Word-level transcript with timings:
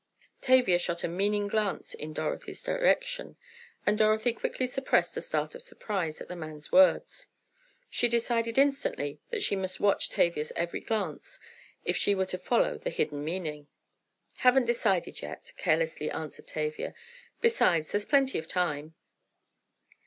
Tavia 0.41 0.79
shot 0.79 1.03
a 1.03 1.07
meaning 1.07 1.47
glance 1.47 1.93
in 1.93 2.11
Dorothy's 2.11 2.63
direction 2.63 3.35
and 3.85 3.99
Dorothy 3.99 4.33
quickly 4.33 4.65
suppressed 4.65 5.15
a 5.15 5.21
start 5.21 5.53
of 5.53 5.61
surprise 5.61 6.19
at 6.19 6.27
the 6.27 6.35
man's 6.35 6.71
words. 6.71 7.27
She 7.87 8.07
decided 8.07 8.57
instantly 8.57 9.21
that 9.29 9.43
she 9.43 9.55
must 9.55 9.79
watch 9.79 10.09
Tavia's 10.09 10.51
every 10.55 10.79
glance, 10.81 11.39
if 11.85 11.95
she 11.97 12.15
were 12.15 12.25
to 12.25 12.39
follow 12.39 12.79
the 12.79 12.89
hidden 12.89 13.23
meaning. 13.23 13.67
"Haven't 14.37 14.65
decided 14.65 15.21
yet," 15.21 15.53
carelessly 15.55 16.09
answered 16.09 16.47
Tavia. 16.47 16.95
"Besides, 17.41 17.91
there's 17.91 18.05
plenty 18.05 18.39
of 18.39 18.47
time." 18.47 18.95